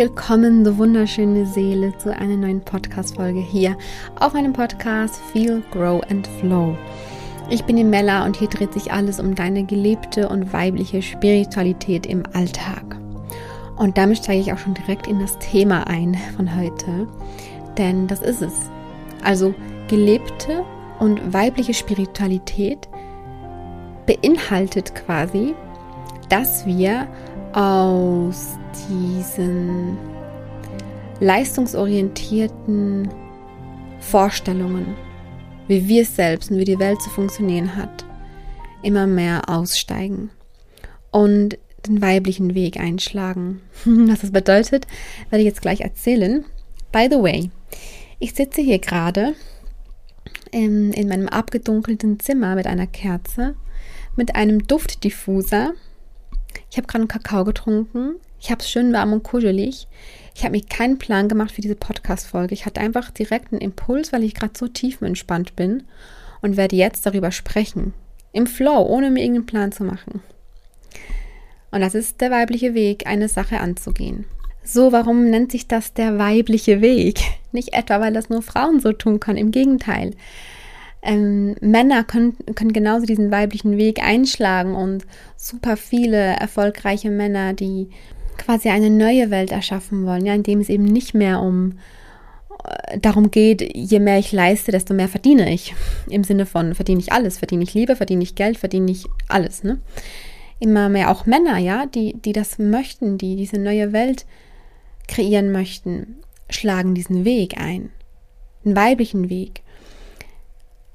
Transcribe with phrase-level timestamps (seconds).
[0.00, 3.76] willkommen, du wunderschöne Seele, zu einer neuen Podcast-Folge hier
[4.18, 6.74] auf meinem Podcast Feel, Grow and Flow.
[7.50, 12.06] Ich bin die Mella und hier dreht sich alles um deine gelebte und weibliche Spiritualität
[12.06, 12.96] im Alltag.
[13.76, 17.06] Und damit steige ich auch schon direkt in das Thema ein von heute,
[17.76, 18.70] denn das ist es.
[19.22, 19.52] Also
[19.88, 20.64] gelebte
[20.98, 22.88] und weibliche Spiritualität
[24.06, 25.54] beinhaltet quasi,
[26.30, 27.06] dass wir
[27.52, 29.98] aus diesen
[31.20, 33.08] leistungsorientierten
[34.00, 34.94] Vorstellungen,
[35.68, 38.04] wie wir selbst und wie die Welt zu funktionieren hat,
[38.82, 40.30] immer mehr aussteigen
[41.10, 43.60] und den weiblichen Weg einschlagen.
[43.84, 44.86] Was das bedeutet,
[45.30, 46.44] werde ich jetzt gleich erzählen.
[46.92, 47.50] By the way,
[48.18, 49.34] ich sitze hier gerade
[50.50, 53.54] in, in meinem abgedunkelten Zimmer mit einer Kerze,
[54.16, 55.72] mit einem Duftdiffuser
[56.70, 58.16] ich habe gerade einen Kakao getrunken.
[58.40, 59.86] Ich habe es schön warm und kuschelig.
[60.34, 62.54] Ich habe mir keinen Plan gemacht für diese Podcast-Folge.
[62.54, 65.82] Ich hatte einfach direkt einen Impuls, weil ich gerade so tiefenentspannt bin
[66.40, 67.92] und werde jetzt darüber sprechen.
[68.32, 70.22] Im Flow, ohne mir irgendeinen Plan zu machen.
[71.70, 74.24] Und das ist der weibliche Weg, eine Sache anzugehen.
[74.64, 77.20] So, warum nennt sich das der weibliche Weg?
[77.52, 79.38] Nicht etwa, weil das nur Frauen so tun können.
[79.38, 80.12] Im Gegenteil.
[81.02, 87.88] Ähm, Männer können, können genauso diesen weiblichen Weg einschlagen und super viele erfolgreiche Männer, die
[88.40, 91.78] quasi eine neue Welt erschaffen wollen, ja, in dem es eben nicht mehr um
[92.64, 95.74] äh, darum geht, je mehr ich leiste, desto mehr verdiene ich.
[96.08, 99.62] Im Sinne von verdiene ich alles, verdiene ich Liebe, verdiene ich Geld, verdiene ich alles,
[99.62, 99.78] ne?
[100.58, 104.26] Immer mehr auch Männer, ja, die, die das möchten, die diese neue Welt
[105.08, 106.16] kreieren möchten,
[106.50, 107.90] schlagen diesen Weg ein.
[108.64, 109.62] Den weiblichen Weg.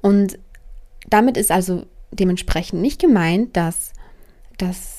[0.02, 0.38] Und
[1.08, 3.92] damit ist also dementsprechend nicht gemeint, dass,
[4.56, 4.95] dass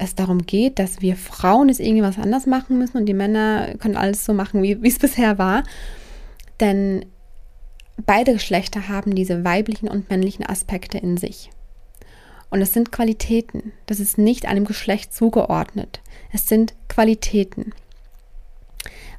[0.00, 3.96] es darum geht, dass wir Frauen es irgendwas anders machen müssen und die Männer können
[3.96, 5.62] alles so machen, wie es bisher war.
[6.58, 7.06] Denn
[8.04, 11.50] beide Geschlechter haben diese weiblichen und männlichen Aspekte in sich.
[12.50, 13.72] Und es sind Qualitäten.
[13.86, 16.00] Das ist nicht einem Geschlecht zugeordnet.
[16.32, 17.72] Es sind Qualitäten.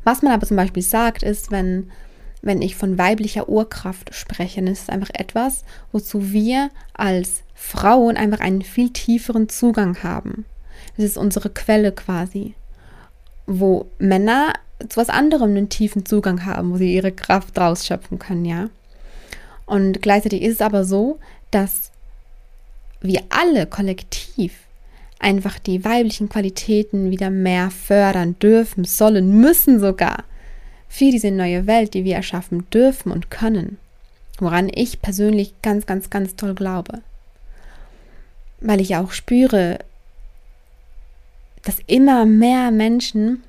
[0.03, 1.91] Was man aber zum Beispiel sagt, ist, wenn
[2.41, 4.62] wenn ich von weiblicher Urkraft spreche.
[4.62, 10.46] dann ist es einfach etwas, wozu wir als Frauen einfach einen viel tieferen Zugang haben.
[11.02, 12.54] Das ist unsere Quelle quasi,
[13.48, 14.54] wo Männer
[14.88, 18.70] zu was anderem einen tiefen Zugang haben, wo sie ihre Kraft draus schöpfen können, ja.
[19.66, 21.18] Und gleichzeitig ist es aber so,
[21.50, 21.90] dass
[23.02, 24.54] wir alle kollektiv
[25.18, 30.24] einfach die weiblichen Qualitäten wieder mehr fördern dürfen, sollen, müssen sogar
[30.88, 33.80] für diese neue Welt, die wir erschaffen dürfen und können,
[34.38, 37.00] woran ich persönlich ganz, ganz, ganz toll glaube.
[38.60, 39.80] Weil ich auch spüre,
[41.64, 43.44] dass immer mehr Menschen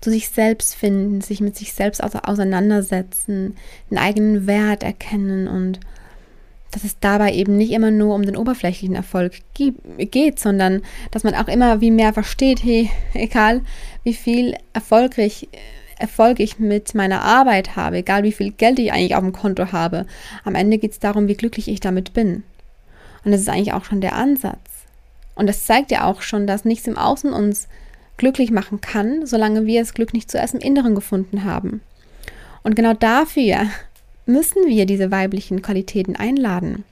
[0.00, 3.56] zu sich selbst finden, sich mit sich selbst auseinandersetzen,
[3.90, 5.80] den eigenen Wert erkennen und
[6.70, 11.34] dass es dabei eben nicht immer nur um den oberflächlichen Erfolg geht, sondern dass man
[11.34, 13.62] auch immer wie mehr versteht, hey, egal
[14.02, 15.48] wie viel erfolgreich,
[15.96, 19.70] Erfolg ich mit meiner Arbeit habe, egal wie viel Geld ich eigentlich auf dem Konto
[19.70, 20.06] habe,
[20.42, 22.42] am Ende geht es darum, wie glücklich ich damit bin.
[23.24, 24.58] Und das ist eigentlich auch schon der Ansatz.
[25.34, 27.68] Und das zeigt ja auch schon, dass nichts im Außen uns
[28.16, 31.80] glücklich machen kann, solange wir das Glück nicht zuerst im Inneren gefunden haben.
[32.62, 33.66] Und genau dafür
[34.26, 36.84] müssen wir diese weiblichen Qualitäten einladen.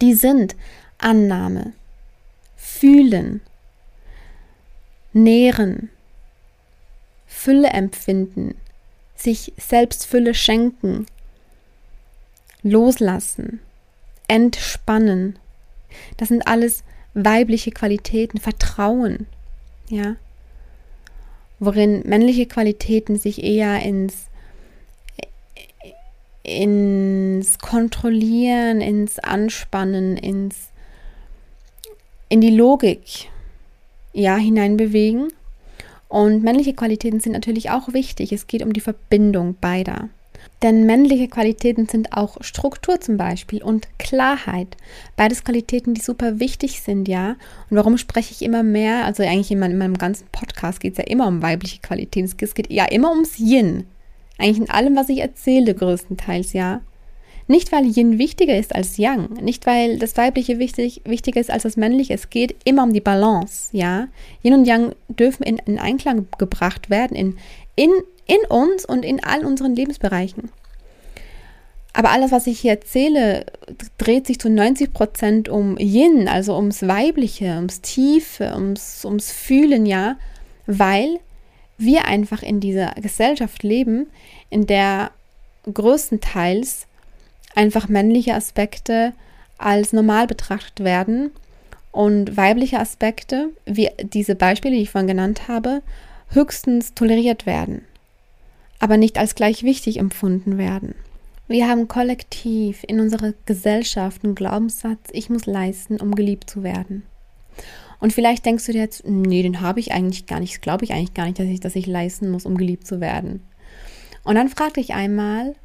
[0.00, 0.56] Die sind
[0.98, 1.72] Annahme,
[2.56, 3.40] Fühlen,
[5.12, 5.90] Nähren,
[7.26, 8.56] Fülle empfinden,
[9.14, 11.06] sich selbst Fülle schenken,
[12.62, 13.60] loslassen,
[14.26, 15.38] entspannen.
[16.16, 16.84] Das sind alles
[17.24, 19.26] weibliche Qualitäten, Vertrauen,
[19.88, 20.16] ja.
[21.58, 24.26] Worin männliche Qualitäten sich eher ins
[26.44, 30.70] ins Kontrollieren, ins Anspannen, ins
[32.28, 33.28] in die Logik
[34.12, 35.32] ja hineinbewegen.
[36.08, 38.32] Und männliche Qualitäten sind natürlich auch wichtig.
[38.32, 40.08] Es geht um die Verbindung beider.
[40.62, 44.76] Denn männliche Qualitäten sind auch Struktur zum Beispiel und Klarheit.
[45.16, 47.36] Beides Qualitäten, die super wichtig sind, ja.
[47.70, 49.04] Und warum spreche ich immer mehr?
[49.04, 52.28] Also eigentlich in meinem, in meinem ganzen Podcast geht es ja immer um weibliche Qualitäten.
[52.40, 53.84] Es geht ja immer ums Yin.
[54.38, 56.80] Eigentlich in allem, was ich erzähle, größtenteils, ja.
[57.50, 61.62] Nicht, weil Yin wichtiger ist als Yang, nicht, weil das Weibliche wichtig, wichtiger ist als
[61.62, 62.12] das Männliche.
[62.12, 64.08] Es geht immer um die Balance, ja.
[64.42, 67.38] Yin und Yang dürfen in, in Einklang gebracht werden, in,
[67.78, 67.92] in,
[68.26, 70.50] in uns und in all unseren Lebensbereichen.
[71.92, 73.46] Aber alles, was ich hier erzähle,
[73.96, 79.86] dreht sich zu 90 Prozent um Yin, also ums Weibliche, ums Tiefe, ums, ums Fühlen,
[79.86, 80.16] ja.
[80.66, 81.20] weil
[81.76, 84.08] wir einfach in dieser Gesellschaft leben,
[84.50, 85.12] in der
[85.72, 86.86] größtenteils
[87.54, 89.12] einfach männliche Aspekte
[89.56, 91.30] als normal betrachtet werden
[91.92, 95.82] und weibliche Aspekte, wie diese Beispiele, die ich vorhin genannt habe,
[96.30, 97.82] höchstens toleriert werden,
[98.78, 100.94] aber nicht als gleich wichtig empfunden werden.
[101.48, 107.04] Wir haben kollektiv in unserer Gesellschaft einen Glaubenssatz, ich muss leisten, um geliebt zu werden.
[108.00, 110.92] Und vielleicht denkst du dir jetzt, nee, den habe ich eigentlich gar nicht, glaube ich
[110.92, 113.42] eigentlich gar nicht, dass ich, dass ich leisten muss, um geliebt zu werden.
[114.24, 115.56] Und dann frag dich einmal,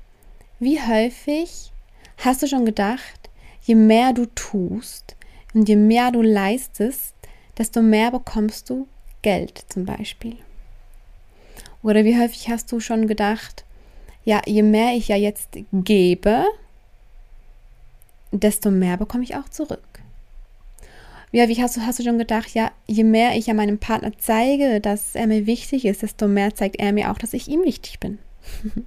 [0.59, 1.73] wie häufig
[2.17, 3.29] hast du schon gedacht,
[3.61, 5.17] je mehr du tust
[5.53, 7.13] und je mehr du leistest,
[7.57, 8.87] desto mehr bekommst du
[9.21, 10.37] Geld zum Beispiel.
[11.83, 13.65] Oder wie häufig hast du schon gedacht,
[14.23, 16.45] ja, je mehr ich ja jetzt gebe,
[18.31, 19.83] desto mehr bekomme ich auch zurück.
[21.31, 24.11] Ja, wie hast du, hast du schon gedacht, ja, je mehr ich ja meinem Partner
[24.17, 27.63] zeige, dass er mir wichtig ist, desto mehr zeigt er mir auch, dass ich ihm
[27.63, 28.19] wichtig bin.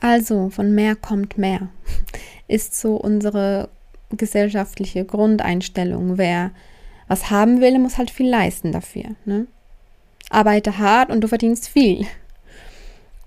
[0.00, 1.68] also, von mehr kommt mehr,
[2.48, 3.68] ist so unsere
[4.10, 6.16] gesellschaftliche Grundeinstellung.
[6.16, 6.50] Wer
[7.08, 9.14] was haben will, muss halt viel leisten dafür.
[9.24, 9.46] Ne?
[10.30, 12.06] Arbeite hart und du verdienst viel.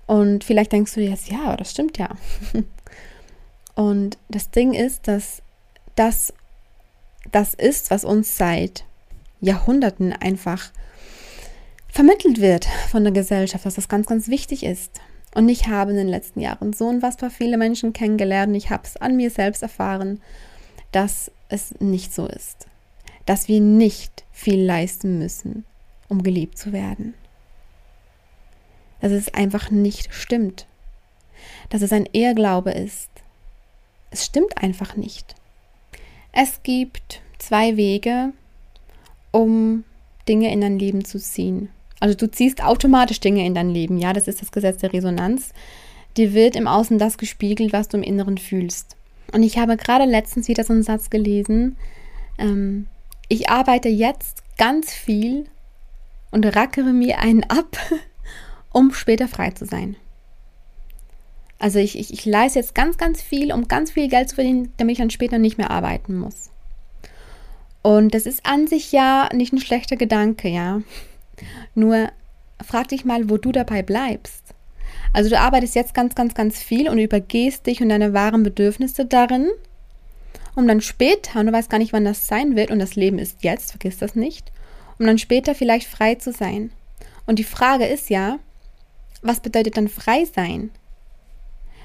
[0.06, 2.10] Und vielleicht denkst du jetzt, ja, das stimmt ja.
[3.74, 5.42] Und das Ding ist, dass
[5.94, 6.34] das
[7.32, 8.84] das ist, was uns seit
[9.40, 10.70] Jahrhunderten einfach
[11.88, 15.00] vermittelt wird von der Gesellschaft, dass das ganz, ganz wichtig ist.
[15.34, 18.56] Und ich habe in den letzten Jahren so unfassbar viele Menschen kennengelernt.
[18.56, 20.20] Ich habe es an mir selbst erfahren,
[20.92, 22.66] dass es nicht so ist.
[23.26, 25.64] Dass wir nicht viel leisten müssen,
[26.10, 27.14] um geliebt zu werden.
[29.00, 30.66] Dass es einfach nicht stimmt.
[31.70, 33.08] Dass es ein Ehrglaube ist.
[34.10, 35.34] Es stimmt einfach nicht.
[36.32, 38.32] Es gibt zwei Wege,
[39.30, 39.84] um
[40.28, 41.70] Dinge in dein Leben zu ziehen.
[41.98, 45.52] Also du ziehst automatisch Dinge in dein Leben, ja, das ist das Gesetz der Resonanz.
[46.16, 48.96] Dir wird im Außen das gespiegelt, was du im Inneren fühlst.
[49.32, 51.76] Und ich habe gerade letztens wieder so einen Satz gelesen.
[52.38, 52.86] Ähm,
[53.28, 55.46] ich arbeite jetzt ganz viel
[56.30, 57.76] und rackere mir einen ab,
[58.72, 59.96] um später frei zu sein.
[61.58, 64.72] Also ich, ich, ich leiste jetzt ganz, ganz viel, um ganz viel Geld zu verdienen,
[64.78, 66.50] damit ich dann später nicht mehr arbeiten muss.
[67.82, 70.82] Und das ist an sich ja nicht ein schlechter Gedanke, ja.
[71.74, 72.08] Nur
[72.64, 74.54] frag dich mal, wo du dabei bleibst.
[75.12, 79.04] Also du arbeitest jetzt ganz, ganz, ganz viel und übergehst dich und deine wahren Bedürfnisse
[79.04, 79.48] darin,
[80.54, 83.18] um dann später, und du weißt gar nicht, wann das sein wird, und das Leben
[83.18, 84.52] ist jetzt, vergiss das nicht,
[85.00, 86.70] um dann später vielleicht frei zu sein.
[87.26, 88.38] Und die Frage ist ja,
[89.22, 90.70] was bedeutet dann frei sein?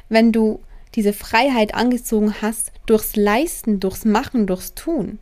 [0.10, 0.60] wenn du
[0.96, 5.20] diese Freiheit angezogen hast durchs Leisten, durchs Machen, durchs Tun.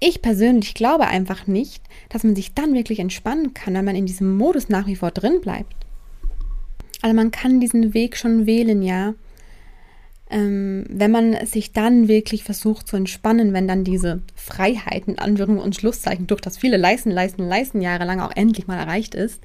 [0.00, 4.06] Ich persönlich glaube einfach nicht, dass man sich dann wirklich entspannen kann, wenn man in
[4.06, 5.74] diesem Modus nach wie vor drin bleibt.
[7.00, 9.14] Also man kann diesen Weg schon wählen, ja.
[10.34, 15.76] Ähm, wenn man sich dann wirklich versucht zu entspannen, wenn dann diese Freiheiten, Anführungs- und
[15.76, 19.40] Schlusszeichen durch das viele Leisten, Leisten, Leisten jahrelang auch endlich mal erreicht ist.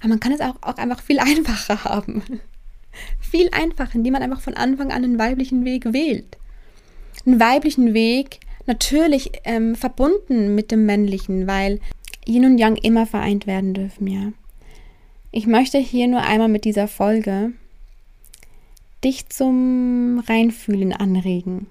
[0.00, 2.40] Aber man kann es auch, auch einfach viel einfacher haben
[3.18, 6.36] viel einfacher, indem man einfach von Anfang an einen weiblichen Weg wählt.
[7.26, 11.80] Einen weiblichen Weg, natürlich ähm, verbunden mit dem männlichen, weil
[12.26, 14.32] Yin und Yang immer vereint werden dürfen, ja.
[15.30, 17.52] Ich möchte hier nur einmal mit dieser Folge
[19.04, 21.66] dich zum Reinfühlen anregen.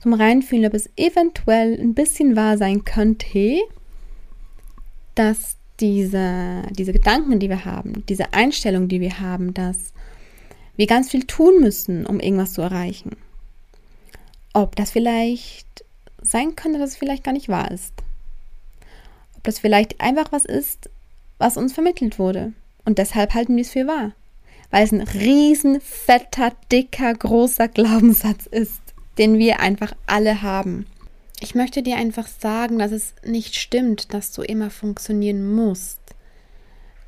[0.00, 3.58] Zum Reinfühlen, ob es eventuell ein bisschen wahr sein könnte,
[5.14, 9.92] dass diese, diese Gedanken, die wir haben, diese Einstellung, die wir haben, dass
[10.76, 13.16] wir ganz viel tun müssen, um irgendwas zu erreichen.
[14.52, 15.84] Ob das vielleicht
[16.22, 17.94] sein könnte, dass es vielleicht gar nicht wahr ist.
[19.36, 20.90] Ob das vielleicht einfach was ist,
[21.38, 22.52] was uns vermittelt wurde.
[22.84, 24.12] Und deshalb halten wir es für wahr.
[24.70, 28.80] Weil es ein riesen, fetter, dicker, großer Glaubenssatz ist,
[29.18, 30.86] den wir einfach alle haben.
[31.40, 36.00] Ich möchte dir einfach sagen, dass es nicht stimmt, dass du immer funktionieren musst.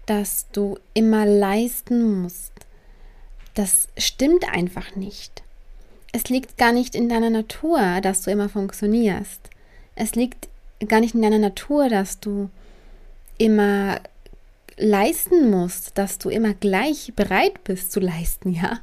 [0.07, 2.53] Dass du immer leisten musst
[3.59, 5.43] das stimmt einfach nicht.
[6.13, 9.51] Es liegt gar nicht in deiner Natur, dass du immer funktionierst.
[9.97, 10.49] Es liegt
[10.87, 12.51] gar nicht in deiner Natur, dass du
[13.37, 13.99] immer
[14.79, 18.81] leisten musst, dass du immer gleich bereit bist zu leisten, ja.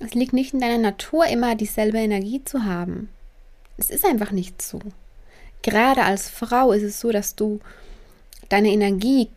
[0.00, 3.08] Es liegt nicht in deiner Natur, immer dieselbe Energie zu haben.
[3.76, 4.80] Es ist einfach nicht so.
[5.62, 7.60] Gerade als Frau ist es so, dass du
[8.48, 9.30] deine Energie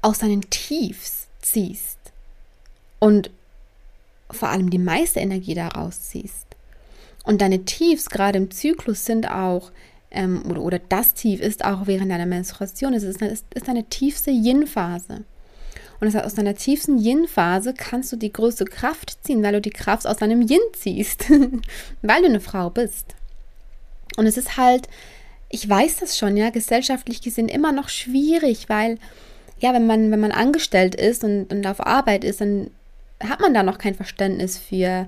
[0.00, 1.98] aus deinen Tiefs ziehst
[2.98, 3.30] und
[4.30, 6.46] vor allem die meiste Energie daraus ziehst.
[7.24, 9.70] Und deine Tiefs gerade im Zyklus sind auch
[10.12, 12.94] ähm, oder, oder das Tief ist auch während deiner Menstruation.
[12.94, 15.24] Es ist, ist, ist tiefste Yin-Phase.
[16.00, 19.60] Und das heißt, aus deiner tiefsten Yin-Phase kannst du die größte Kraft ziehen, weil du
[19.60, 21.30] die Kraft aus deinem Yin ziehst,
[22.02, 23.14] weil du eine Frau bist.
[24.16, 24.88] Und es ist halt,
[25.48, 28.98] ich weiß das schon, ja, gesellschaftlich gesehen immer noch schwierig, weil,
[29.60, 32.70] ja, wenn man, wenn man angestellt ist und, und auf Arbeit ist, dann
[33.22, 35.06] hat man da noch kein Verständnis für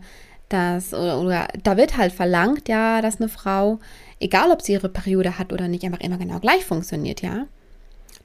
[0.49, 3.81] das, oder, oder da wird halt verlangt, ja, dass eine Frau
[4.25, 7.47] egal ob sie ihre Periode hat oder nicht, einfach immer genau gleich funktioniert, ja.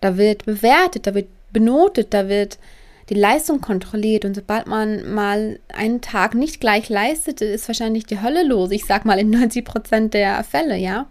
[0.01, 2.57] Da wird bewertet, da wird benotet, da wird
[3.09, 8.21] die Leistung kontrolliert und sobald man mal einen Tag nicht gleich leistet, ist wahrscheinlich die
[8.21, 8.71] Hölle los.
[8.71, 11.07] Ich sag mal in 90 Prozent der Fälle, ja.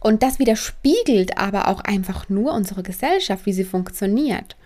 [0.00, 4.56] Und das widerspiegelt aber auch einfach nur unsere Gesellschaft, wie sie funktioniert.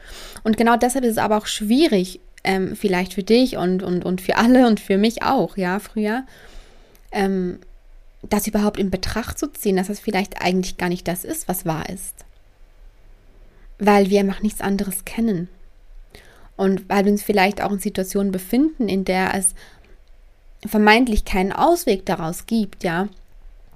[0.45, 4.21] Und genau deshalb ist es aber auch schwierig, ähm, vielleicht für dich und, und, und
[4.21, 6.25] für alle und für mich auch, ja, früher,
[7.11, 7.61] ähm,
[8.23, 11.67] das überhaupt in Betracht zu ziehen, dass das vielleicht eigentlich gar nicht das ist, was
[11.67, 12.25] wahr ist.
[13.79, 15.49] Weil wir einfach nichts anderes kennen.
[16.57, 19.55] Und weil wir uns vielleicht auch in Situationen befinden, in der es
[20.67, 23.09] vermeintlich keinen Ausweg daraus gibt, ja.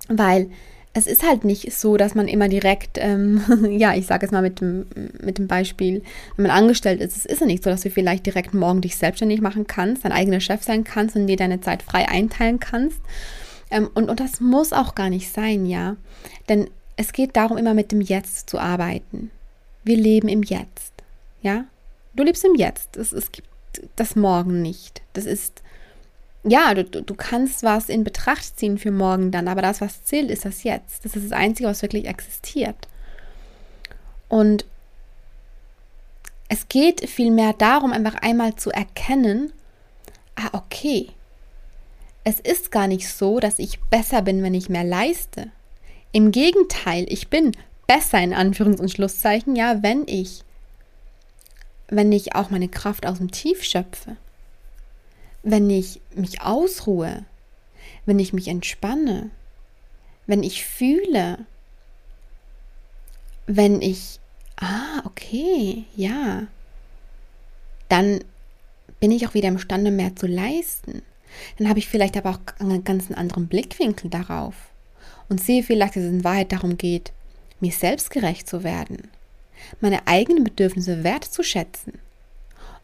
[0.08, 0.50] Weil
[0.94, 4.42] es ist halt nicht so, dass man immer direkt, ähm, ja, ich sage es mal
[4.42, 4.86] mit dem,
[5.20, 6.02] mit dem Beispiel,
[6.36, 8.96] wenn man angestellt ist, es ist ja nicht so, dass du vielleicht direkt morgen dich
[8.96, 13.00] selbstständig machen kannst, dein eigener Chef sein kannst und dir deine Zeit frei einteilen kannst,
[13.72, 15.96] ähm, und, und das muss auch gar nicht sein, ja.
[16.48, 19.30] Denn es geht darum, immer mit dem Jetzt zu arbeiten.
[19.82, 20.92] Wir leben im Jetzt,
[21.40, 21.64] ja.
[22.14, 22.96] Du lebst im Jetzt.
[22.96, 23.48] Es, es gibt
[23.96, 25.02] das Morgen nicht.
[25.14, 25.62] Das ist,
[26.44, 30.30] ja, du, du kannst was in Betracht ziehen für morgen dann, aber das, was zählt,
[30.30, 31.04] ist das Jetzt.
[31.04, 32.76] Das ist das Einzige, was wirklich existiert.
[34.28, 34.66] Und
[36.48, 39.52] es geht vielmehr darum, einfach einmal zu erkennen,
[40.36, 41.08] ah, okay,
[42.24, 45.50] es ist gar nicht so, dass ich besser bin, wenn ich mehr leiste.
[46.12, 47.52] Im Gegenteil, ich bin
[47.86, 50.44] besser in Anführungs- und Schlusszeichen, ja, wenn ich,
[51.88, 54.16] wenn ich auch meine Kraft aus dem Tief schöpfe,
[55.42, 57.24] wenn ich mich ausruhe,
[58.06, 59.30] wenn ich mich entspanne,
[60.26, 61.38] wenn ich fühle,
[63.46, 64.20] wenn ich,
[64.56, 66.46] ah, okay, ja,
[67.88, 68.20] dann
[69.00, 71.02] bin ich auch wieder imstande, mehr zu leisten
[71.58, 74.54] dann habe ich vielleicht aber auch einen ganz anderen Blickwinkel darauf
[75.28, 77.12] und sehe vielleicht, dass es in Wahrheit darum geht,
[77.60, 79.08] mir selbst gerecht zu werden,
[79.80, 81.94] meine eigenen Bedürfnisse wertzuschätzen,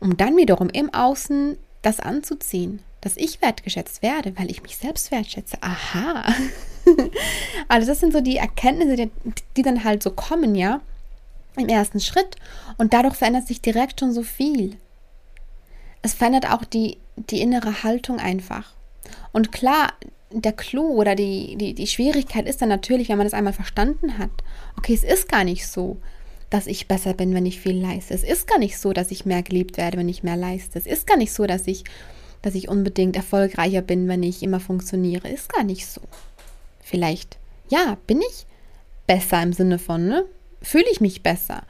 [0.00, 5.11] um dann wiederum im Außen das anzuziehen, dass ich wertgeschätzt werde, weil ich mich selbst
[5.11, 5.59] wertschätze.
[5.61, 6.33] Aha.
[7.69, 9.11] also das sind so die Erkenntnisse, die,
[9.57, 10.81] die dann halt so kommen, ja,
[11.57, 12.37] im ersten Schritt.
[12.76, 14.76] Und dadurch verändert sich direkt schon so viel.
[16.02, 18.73] Es verändert auch die die innere Haltung einfach.
[19.33, 19.93] Und klar,
[20.31, 24.19] der Clou oder die, die, die Schwierigkeit ist dann natürlich, wenn man das einmal verstanden
[24.19, 24.31] hat.
[24.76, 25.97] Okay, es ist gar nicht so,
[26.50, 28.14] dass ich besser bin, wenn ich viel leiste.
[28.14, 30.78] Es ist gar nicht so, dass ich mehr geliebt werde, wenn ich mehr leiste.
[30.78, 31.85] Es ist gar nicht so, dass ich,
[32.43, 35.28] dass ich unbedingt erfolgreicher bin, wenn ich immer funktioniere.
[35.28, 36.02] Ist gar nicht so.
[36.83, 37.38] Vielleicht,
[37.69, 38.47] ja, bin ich
[39.07, 40.25] besser im Sinne von, ne?
[40.61, 41.62] Fühle ich mich besser?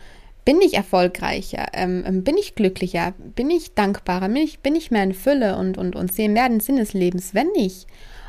[0.48, 1.66] Bin ich erfolgreicher?
[1.74, 3.12] Ähm, bin ich glücklicher?
[3.18, 4.28] Bin ich dankbarer?
[4.28, 6.94] Bin ich, bin ich mehr in Fülle und, und, und sehe mehr den Sinn des
[6.94, 7.86] Lebens, wenn ich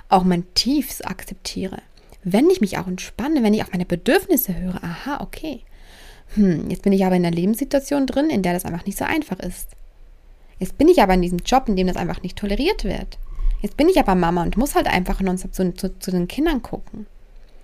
[0.09, 1.77] auch mein Tiefs akzeptiere?
[2.25, 5.61] Wenn ich mich auch entspanne, wenn ich auch meine Bedürfnisse höre, aha, okay.
[6.35, 9.05] Hm, jetzt bin ich aber in einer Lebenssituation drin, in der das einfach nicht so
[9.05, 9.69] einfach ist.
[10.59, 13.17] Jetzt bin ich aber in diesem Job, in dem das einfach nicht toleriert wird.
[13.61, 16.63] Jetzt bin ich aber Mama und muss halt einfach nonstop zu, zu, zu den Kindern
[16.63, 17.05] gucken.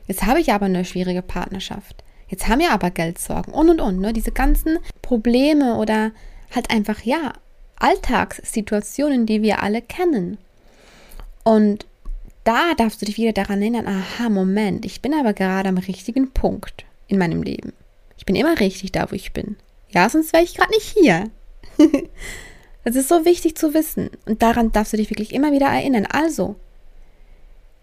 [0.07, 2.04] Jetzt habe ich aber eine schwierige Partnerschaft.
[2.27, 4.00] Jetzt haben wir aber Geldsorgen und und und.
[4.00, 4.13] Ne?
[4.13, 6.12] Diese ganzen Probleme oder
[6.53, 7.34] halt einfach, ja,
[7.77, 10.38] Alltagssituationen, die wir alle kennen.
[11.44, 11.86] Und
[12.44, 16.32] da darfst du dich wieder daran erinnern, aha, Moment, ich bin aber gerade am richtigen
[16.32, 17.74] Punkt in meinem Leben.
[18.17, 19.58] Ich bin immer richtig da, wo ich bin.
[19.89, 21.29] Ja, sonst wäre ich gerade nicht hier.
[22.84, 24.10] das ist so wichtig zu wissen.
[24.25, 26.05] Und daran darfst du dich wirklich immer wieder erinnern.
[26.05, 26.55] Also,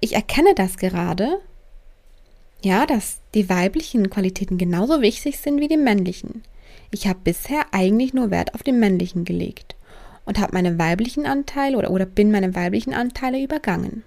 [0.01, 1.41] ich erkenne das gerade
[2.63, 6.43] ja, dass die weiblichen Qualitäten genauso wichtig sind wie die männlichen.
[6.91, 9.75] Ich habe bisher eigentlich nur Wert auf den männlichen gelegt
[10.25, 14.05] und habe meine weiblichen Anteile oder, oder bin meine weiblichen Anteile übergangen.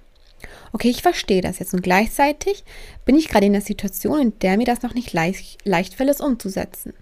[0.71, 2.63] Okay, ich verstehe das jetzt und gleichzeitig
[3.05, 6.09] bin ich gerade in der Situation, in der mir das noch nicht leicht, leicht fällt,
[6.09, 6.93] es umzusetzen.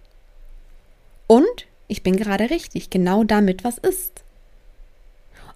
[1.28, 4.24] Und ich bin gerade richtig, genau damit, was ist.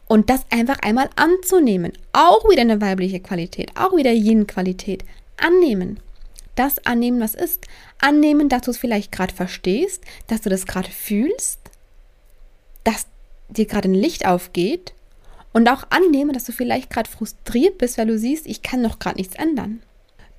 [0.07, 5.03] Und das einfach einmal anzunehmen, auch wieder eine weibliche Qualität, auch wieder Yin-Qualität,
[5.41, 5.99] annehmen.
[6.55, 7.65] Das annehmen, was ist.
[7.99, 11.59] Annehmen, dass du es vielleicht gerade verstehst, dass du das gerade fühlst,
[12.83, 13.07] dass
[13.49, 14.93] dir gerade ein Licht aufgeht
[15.53, 18.99] und auch annehmen, dass du vielleicht gerade frustriert bist, weil du siehst, ich kann noch
[18.99, 19.81] gerade nichts ändern.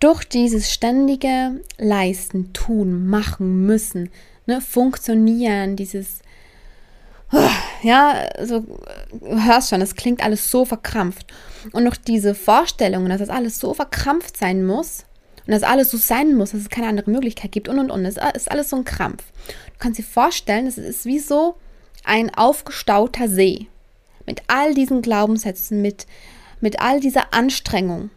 [0.00, 4.10] durch dieses ständige Leisten, tun, machen, müssen,
[4.46, 6.20] ne, funktionieren, dieses,
[7.82, 8.64] ja, so,
[9.20, 11.26] hörst schon, das klingt alles so verkrampft.
[11.72, 15.04] Und noch diese Vorstellungen, dass das alles so verkrampft sein muss
[15.46, 18.04] und dass alles so sein muss, dass es keine andere Möglichkeit gibt und und und,
[18.04, 19.24] das ist alles so ein Krampf.
[19.46, 21.56] Du kannst dir vorstellen, es ist wie so
[22.04, 23.66] ein aufgestauter See
[24.26, 26.06] mit all diesen Glaubenssätzen, mit,
[26.60, 28.10] mit all dieser Anstrengung,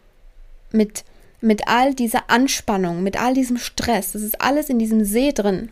[0.70, 1.04] mit
[1.42, 4.12] mit all dieser Anspannung, mit all diesem Stress.
[4.12, 5.70] Das ist alles in diesem See drin.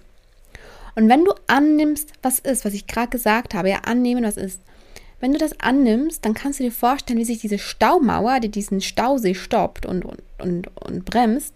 [0.96, 4.60] Und wenn du annimmst, was ist, was ich gerade gesagt habe, ja, annehmen, was ist.
[5.20, 8.80] Wenn du das annimmst, dann kannst du dir vorstellen, wie sich diese Staumauer, die diesen
[8.80, 11.54] Stausee stoppt und, und, und, und bremst,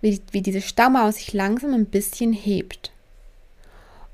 [0.00, 2.90] wie, wie diese Staumauer sich langsam ein bisschen hebt.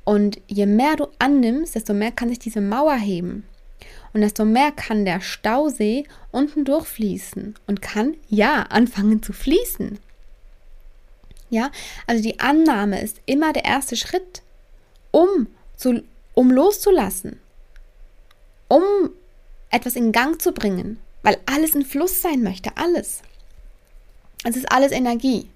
[0.05, 3.45] Und je mehr du annimmst, desto mehr kann sich diese Mauer heben.
[4.13, 9.99] Und desto mehr kann der Stausee unten durchfließen und kann, ja, anfangen zu fließen.
[11.51, 11.71] Ja,
[12.07, 14.43] also die Annahme ist immer der erste Schritt,
[15.11, 16.03] um, zu,
[16.35, 17.39] um loszulassen,
[18.75, 19.11] um
[19.71, 23.23] etwas in Gang zu bringen, weil alles in Fluss sein möchte, alles.
[24.43, 25.49] Es ist alles Energie.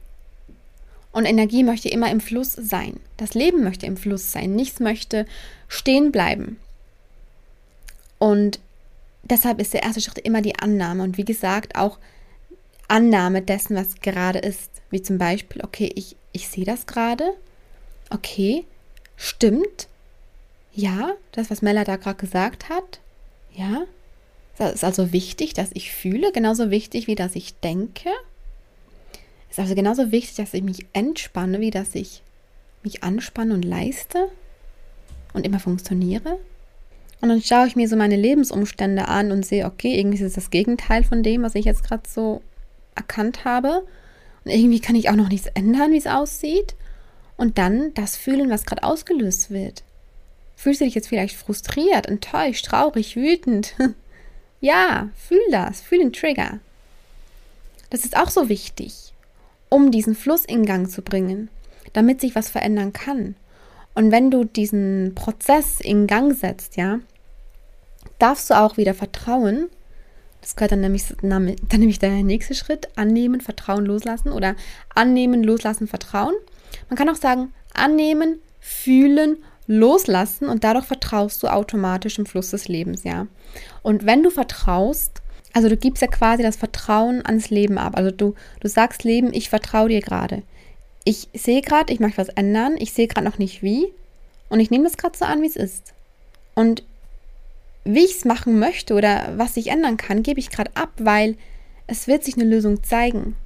[1.10, 3.00] Und Energie möchte immer im Fluss sein.
[3.16, 4.54] Das Leben möchte im Fluss sein.
[4.54, 5.26] Nichts möchte
[5.66, 6.60] stehen bleiben.
[8.18, 8.60] Und
[9.24, 11.02] deshalb ist der erste Schritt immer die Annahme.
[11.02, 11.98] Und wie gesagt, auch
[12.86, 14.70] Annahme dessen, was gerade ist.
[14.90, 17.34] Wie zum Beispiel, okay, ich, ich sehe das gerade.
[18.10, 18.64] Okay,
[19.16, 19.88] stimmt.
[20.72, 23.00] Ja, das, was Mella da gerade gesagt hat.
[23.58, 23.82] Ja,
[24.56, 28.08] das ist also wichtig, dass ich fühle, genauso wichtig, wie dass ich denke.
[29.50, 32.22] Ist also genauso wichtig, dass ich mich entspanne, wie dass ich
[32.84, 34.28] mich anspanne und leiste
[35.32, 36.38] und immer funktioniere.
[37.20, 40.34] Und dann schaue ich mir so meine Lebensumstände an und sehe, okay, irgendwie ist es
[40.34, 42.42] das Gegenteil von dem, was ich jetzt gerade so
[42.94, 43.84] erkannt habe.
[44.44, 46.76] Und irgendwie kann ich auch noch nichts ändern, wie es aussieht.
[47.36, 49.82] Und dann das fühlen, was gerade ausgelöst wird.
[50.58, 53.76] Fühlst du dich jetzt vielleicht frustriert, enttäuscht, traurig, wütend?
[54.60, 56.58] ja, fühl das, fühl den Trigger.
[57.90, 59.14] Das ist auch so wichtig,
[59.68, 61.48] um diesen Fluss in Gang zu bringen,
[61.92, 63.36] damit sich was verändern kann.
[63.94, 66.98] Und wenn du diesen Prozess in Gang setzt, ja,
[68.18, 69.68] darfst du auch wieder vertrauen.
[70.40, 74.56] Das gehört dann nämlich, dann nämlich der nächste Schritt, annehmen, vertrauen, loslassen oder
[74.92, 76.34] annehmen, loslassen, vertrauen.
[76.88, 79.36] Man kann auch sagen, annehmen, fühlen,
[79.68, 83.28] loslassen und dadurch vertraust du automatisch im Fluss des Lebens, ja.
[83.82, 87.96] Und wenn du vertraust, also du gibst ja quasi das Vertrauen ans Leben ab.
[87.96, 90.42] Also du, du sagst Leben, ich vertraue dir gerade
[91.08, 93.86] ich sehe gerade, ich möchte was ändern, ich sehe gerade noch nicht wie
[94.50, 95.94] und ich nehme das gerade so an, wie es ist.
[96.54, 96.82] Und
[97.84, 101.36] wie ich es machen möchte oder was ich ändern kann, gebe ich gerade ab, weil
[101.86, 103.36] es wird sich eine Lösung zeigen.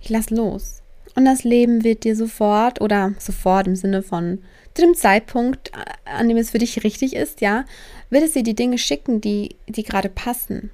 [0.00, 0.80] Ich lasse los.
[1.18, 4.38] Und das Leben wird dir sofort oder sofort im Sinne von
[4.72, 5.72] zu dem Zeitpunkt,
[6.04, 7.64] an dem es für dich richtig ist, ja,
[8.08, 10.70] wird es dir die Dinge schicken, die, die gerade passen.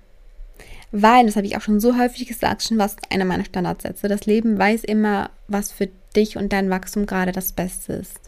[0.93, 4.07] Weil, das habe ich auch schon so häufig gesagt, schon was einer meiner Standardsätze.
[4.07, 8.21] Das Leben weiß immer, was für dich und dein Wachstum gerade das Beste ist.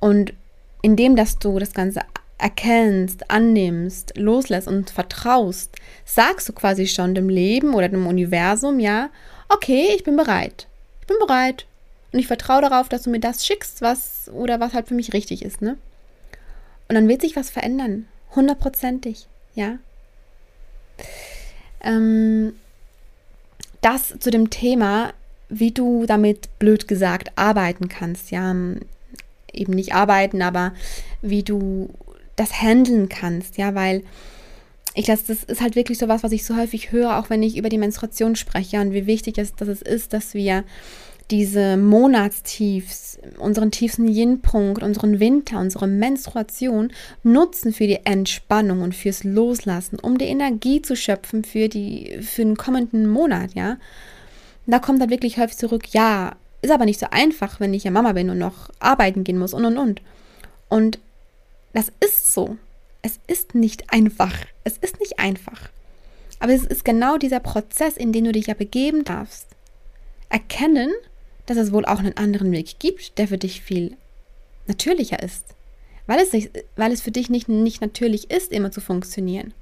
[0.00, 0.32] Und
[0.80, 2.00] indem, dass du das Ganze
[2.38, 9.10] erkennst, annimmst, loslässt und vertraust, sagst du quasi schon dem Leben oder dem Universum, ja,
[9.50, 10.66] okay, ich bin bereit.
[11.06, 11.66] Ich bin bereit.
[12.12, 15.12] Und ich vertraue darauf, dass du mir das schickst, was oder was halt für mich
[15.12, 15.76] richtig ist, ne?
[16.88, 18.08] Und dann wird sich was verändern.
[18.34, 19.78] Hundertprozentig, ja.
[21.80, 22.54] Ähm,
[23.82, 25.12] das zu dem Thema,
[25.48, 28.52] wie du damit blöd gesagt arbeiten kannst, ja,
[29.52, 30.72] eben nicht arbeiten, aber
[31.22, 31.90] wie du
[32.34, 34.02] das handeln kannst, ja, weil
[34.96, 37.42] ich glaube, das ist halt wirklich so was, was ich so häufig höre, auch wenn
[37.42, 40.64] ich über die Menstruation spreche und wie wichtig es, dass es ist, dass wir
[41.30, 49.22] diese Monatstiefs, unseren tiefsten Yin-Punkt, unseren Winter, unsere Menstruation nutzen für die Entspannung und fürs
[49.22, 53.76] Loslassen, um die Energie zu schöpfen für, die, für den kommenden Monat, ja.
[54.66, 57.90] Da kommt dann wirklich häufig zurück, ja, ist aber nicht so einfach, wenn ich ja
[57.90, 60.00] Mama bin und noch arbeiten gehen muss und und und.
[60.68, 60.98] Und
[61.74, 62.56] das ist so.
[63.02, 64.34] Es ist nicht einfach.
[64.64, 65.70] Es ist nicht einfach.
[66.38, 69.46] Aber es ist genau dieser Prozess, in den du dich ja begeben darfst.
[70.28, 70.92] Erkennen,
[71.46, 73.96] dass es wohl auch einen anderen Weg gibt, der für dich viel
[74.66, 75.54] natürlicher ist.
[76.06, 76.32] Weil es,
[76.76, 79.54] weil es für dich nicht, nicht natürlich ist, immer zu funktionieren.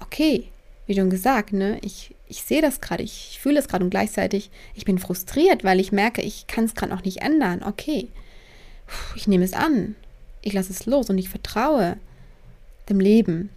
[0.00, 0.48] Okay,
[0.86, 3.90] wie schon gesagt, ne, ich, ich sehe das gerade, ich, ich fühle es gerade und
[3.90, 7.62] gleichzeitig, ich bin frustriert, weil ich merke, ich kann es gerade noch nicht ändern.
[7.62, 8.08] Okay,
[9.14, 9.96] ich nehme es an,
[10.42, 11.96] ich lasse es los und ich vertraue
[12.88, 13.50] dem Leben,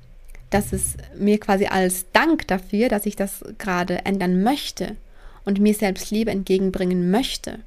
[0.49, 4.95] dass es mir quasi als Dank dafür, dass ich das gerade ändern möchte,
[5.49, 7.59] und mir selbst Liebe entgegenbringen möchte,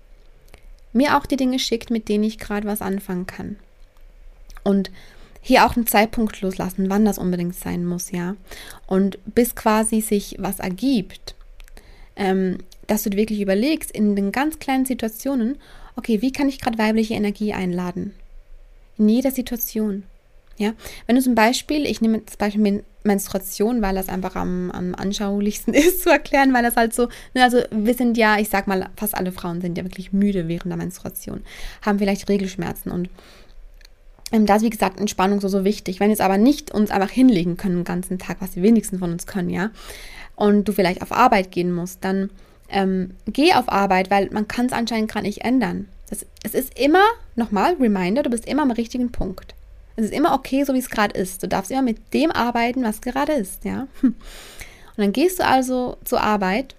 [0.92, 3.56] mir auch die Dinge schickt, mit denen ich gerade was anfangen kann.
[4.62, 4.90] Und
[5.40, 8.36] hier auch einen Zeitpunkt loslassen, wann das unbedingt sein muss, ja.
[8.86, 11.34] Und bis quasi sich was ergibt,
[12.14, 15.56] ähm, dass du dir wirklich überlegst, in den ganz kleinen Situationen,
[15.96, 18.14] okay, wie kann ich gerade weibliche Energie einladen?
[18.98, 20.04] In jeder Situation.
[20.58, 20.74] Ja,
[21.06, 25.74] wenn du zum Beispiel, ich nehme das Beispiel Menstruation, weil das einfach am, am anschaulichsten
[25.74, 28.88] ist zu erklären, weil das halt so, ne, also wir sind ja, ich sag mal,
[28.96, 31.42] fast alle Frauen sind ja wirklich müde während der Menstruation,
[31.84, 33.08] haben vielleicht Regelschmerzen und
[34.32, 36.00] ähm, da ist wie gesagt Entspannung so, so wichtig.
[36.00, 39.12] Wenn jetzt aber nicht uns einfach hinlegen können den ganzen Tag, was die wenigsten von
[39.12, 39.70] uns können, ja,
[40.36, 42.30] und du vielleicht auf Arbeit gehen musst, dann
[42.70, 45.88] ähm, geh auf Arbeit, weil man kann es anscheinend gerade nicht ändern.
[46.08, 47.04] Das, es ist immer,
[47.36, 49.54] nochmal, Reminder, du bist immer am richtigen Punkt.
[50.02, 51.42] Es ist immer okay, so wie es gerade ist.
[51.42, 53.86] Du darfst immer mit dem arbeiten, was gerade ist, ja.
[54.02, 54.16] Und
[54.96, 56.74] dann gehst du also zur Arbeit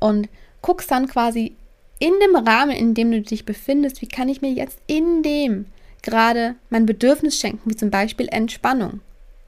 [0.00, 0.28] und
[0.60, 1.54] guckst dann quasi
[2.00, 5.66] in dem Rahmen, in dem du dich befindest, wie kann ich mir jetzt in dem
[6.02, 9.00] gerade mein Bedürfnis schenken, wie zum Beispiel Entspannung.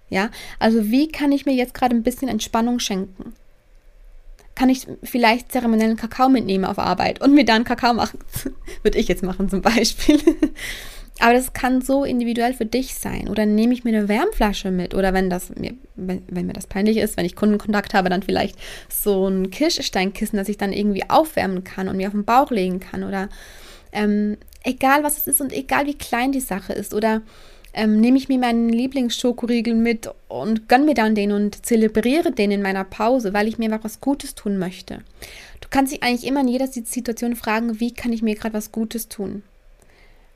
[0.09, 3.35] Ja, also wie kann ich mir jetzt gerade ein bisschen Entspannung schenken?
[4.55, 8.19] Kann ich vielleicht zeremoniellen Kakao mitnehmen auf Arbeit und mir dann Kakao machen?
[8.83, 10.21] Würde ich jetzt machen zum Beispiel.
[11.23, 13.29] Aber das kann so individuell für dich sein.
[13.29, 14.93] Oder nehme ich mir eine Wärmflasche mit?
[14.93, 18.25] Oder wenn das mir, wenn, wenn mir das peinlich ist, wenn ich Kundenkontakt habe, dann
[18.25, 18.59] vielleicht
[18.89, 22.81] so ein Kirschsteinkissen, das ich dann irgendwie aufwärmen kann und mir auf den Bauch legen
[22.81, 23.05] kann.
[23.05, 23.29] Oder
[23.93, 26.93] ähm, egal was es ist und egal wie klein die Sache ist.
[26.93, 27.23] Oder
[27.73, 32.51] ähm, nehme ich mir meinen Lieblingsschokoriegel mit und gönne mir dann den und zelebriere den
[32.51, 35.05] in meiner Pause, weil ich mir einfach was Gutes tun möchte.
[35.61, 38.73] Du kannst dich eigentlich immer in jeder Situation fragen, wie kann ich mir gerade was
[38.73, 39.45] Gutes tun?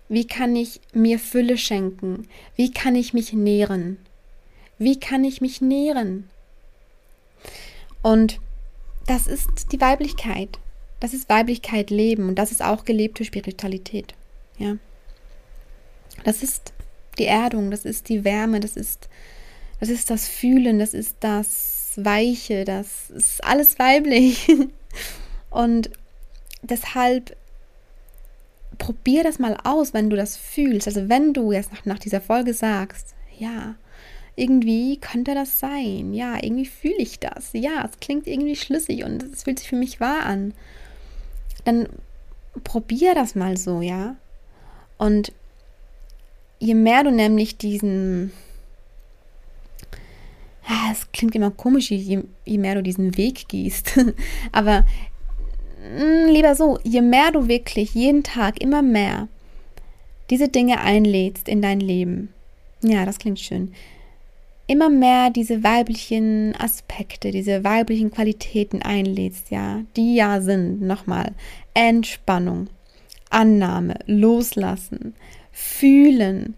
[0.08, 2.28] Wie kann ich mir Fülle schenken?
[2.54, 3.98] Wie kann ich mich nähren?
[4.78, 6.28] Wie kann ich mich nähren?
[8.02, 8.40] Und
[9.06, 10.58] das ist die Weiblichkeit.
[11.00, 14.14] Das ist Weiblichkeit leben und das ist auch gelebte Spiritualität.
[14.58, 14.76] Ja.
[16.24, 16.72] Das ist
[17.18, 19.08] die Erdung, das ist die Wärme, das ist
[19.80, 24.48] das ist das Fühlen, das ist das Weiche, das ist alles weiblich.
[25.50, 25.90] Und
[26.62, 27.36] deshalb
[28.78, 30.86] probier das mal aus, wenn du das fühlst.
[30.86, 33.76] Also wenn du jetzt nach, nach dieser Folge sagst, ja,
[34.36, 36.12] irgendwie könnte das sein.
[36.12, 37.50] Ja, irgendwie fühle ich das.
[37.52, 40.52] Ja, es klingt irgendwie schlüssig und es fühlt sich für mich wahr an.
[41.64, 41.88] Dann
[42.62, 44.16] probier das mal so, ja.
[44.98, 45.32] Und
[46.58, 48.32] je mehr du nämlich diesen,
[50.90, 53.98] es klingt immer komisch, je, je mehr du diesen Weg gehst,
[54.52, 54.84] aber
[56.28, 59.28] lieber so, je mehr du wirklich jeden Tag immer mehr
[60.30, 62.32] diese Dinge einlädst in dein Leben,
[62.82, 63.72] ja, das klingt schön,
[64.66, 71.32] immer mehr diese weiblichen Aspekte, diese weiblichen Qualitäten einlädst, ja, die ja sind, nochmal,
[71.74, 72.68] Entspannung,
[73.30, 75.14] Annahme, Loslassen,
[75.52, 76.54] Fühlen,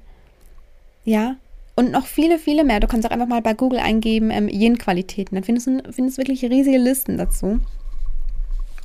[1.05, 1.37] ja,
[1.77, 2.81] und noch viele, viele mehr.
[2.81, 6.45] Du kannst auch einfach mal bei Google eingeben, ähm, Yin-Qualitäten, dann findest du, findest wirklich
[6.45, 7.61] riesige Listen dazu.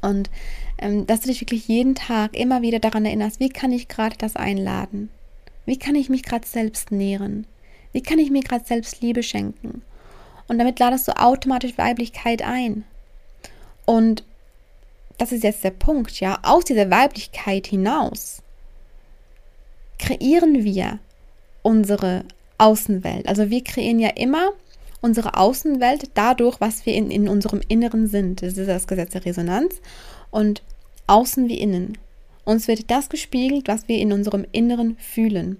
[0.03, 0.29] Und
[0.77, 4.15] ähm, dass du dich wirklich jeden Tag immer wieder daran erinnerst, wie kann ich gerade
[4.17, 5.09] das einladen?
[5.65, 7.47] Wie kann ich mich gerade selbst nähren?
[7.93, 9.81] Wie kann ich mir gerade selbst Liebe schenken?
[10.47, 12.83] Und damit ladest du automatisch Weiblichkeit ein.
[13.85, 14.23] Und
[15.17, 18.41] das ist jetzt der Punkt, ja, aus dieser Weiblichkeit hinaus
[19.99, 20.99] kreieren wir
[21.61, 22.25] unsere
[22.57, 23.27] Außenwelt.
[23.27, 24.49] Also wir kreieren ja immer
[25.03, 28.41] unsere Außenwelt dadurch, was wir in, in unserem Inneren sind.
[28.41, 29.81] Das ist das Gesetz der Resonanz.
[30.31, 30.63] Und
[31.07, 31.97] außen wie innen.
[32.45, 35.57] Uns wird das gespiegelt, was wir in unserem Inneren fühlen.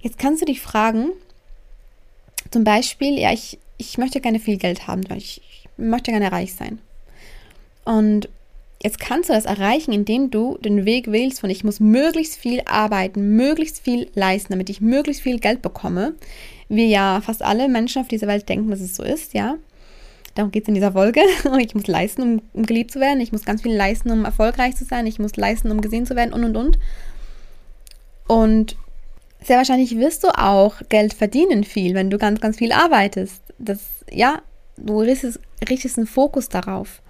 [0.00, 1.10] Jetzt kannst du dich fragen,
[2.50, 6.30] zum Beispiel, ja, ich, ich möchte gerne viel Geld haben, weil ich, ich möchte gerne
[6.30, 6.78] reich sein.
[7.84, 8.28] Und
[8.84, 12.62] jetzt kannst du das erreichen, indem du den Weg wählst von ich muss möglichst viel
[12.66, 16.14] arbeiten, möglichst viel leisten, damit ich möglichst viel Geld bekomme,
[16.68, 19.56] wir ja fast alle Menschen auf dieser Welt denken, dass es so ist, ja.
[20.34, 21.20] Darum geht es in dieser Folge.
[21.58, 23.20] Ich muss leisten, um, um, geliebt zu werden.
[23.20, 25.06] Ich muss ganz viel leisten, um erfolgreich zu sein.
[25.06, 26.78] Ich muss leisten, um gesehen zu werden und und und.
[28.26, 28.76] Und
[29.44, 33.42] sehr wahrscheinlich wirst du auch Geld verdienen viel, wenn du ganz, ganz viel arbeitest.
[33.58, 34.40] Das, ja,
[34.76, 37.02] du richtest, richtest einen Fokus darauf.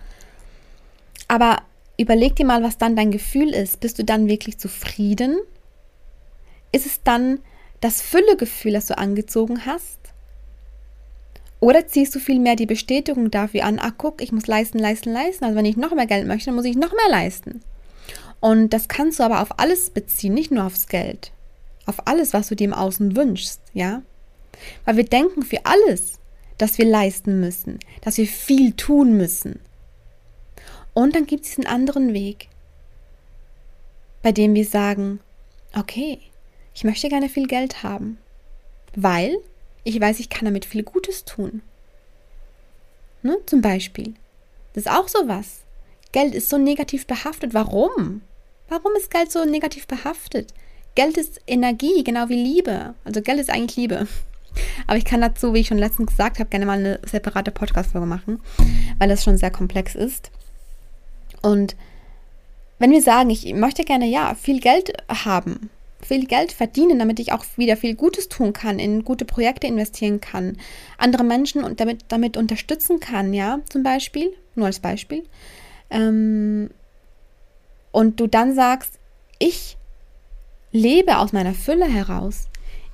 [1.29, 1.59] Aber
[1.99, 3.81] überleg dir mal, was dann dein Gefühl ist.
[3.81, 5.38] Bist du dann wirklich zufrieden?
[6.73, 7.41] Ist es dann
[7.83, 9.99] das Füllegefühl, das du angezogen hast?
[11.61, 15.45] Oder ziehst du vielmehr die Bestätigung dafür an, ach guck, ich muss leisten, leisten, leisten.
[15.45, 17.61] Also wenn ich noch mehr Geld möchte, dann muss ich noch mehr leisten.
[18.40, 21.33] Und das kannst du aber auf alles beziehen, nicht nur aufs Geld.
[21.87, 24.03] Auf alles, was du dir im Außen wünschst, ja?
[24.85, 26.18] Weil wir denken für alles,
[26.59, 29.61] dass wir leisten müssen, dass wir viel tun müssen.
[30.95, 32.49] Und dann gibt es diesen anderen Weg,
[34.23, 35.21] bei dem wir sagen,
[35.77, 36.21] okay,
[36.75, 38.19] ich möchte gerne viel Geld haben,
[38.95, 39.37] weil
[39.85, 41.63] ich weiß, ich kann damit viel Gutes tun.
[43.23, 43.39] Ne?
[43.47, 44.15] Zum Beispiel.
[44.73, 45.61] Das ist auch sowas.
[46.13, 47.55] Geld ist so negativ behaftet.
[47.55, 48.23] Warum?
[48.69, 50.53] Warum ist Geld so negativ behaftet?
[50.95, 52.95] Geld ist Energie, genau wie Liebe.
[53.05, 54.07] Also Geld ist eigentlich Liebe.
[54.87, 58.07] Aber ich kann dazu, wie ich schon letztens gesagt habe, gerne mal eine separate Podcast-Folge
[58.07, 58.41] machen,
[58.99, 60.31] weil das schon sehr komplex ist.
[61.41, 61.77] Und
[62.79, 65.71] wenn wir sagen, ich möchte gerne ja viel Geld haben,
[66.05, 70.21] viel Geld verdienen, damit ich auch wieder viel Gutes tun kann, in gute Projekte investieren
[70.21, 70.57] kann,
[70.99, 75.25] andere Menschen und damit, damit unterstützen kann, ja, zum Beispiel, nur als Beispiel.
[75.91, 76.71] Ähm,
[77.93, 78.99] und du dann sagst,
[79.38, 79.77] ich
[80.73, 82.49] lebe aus meiner Fülle heraus.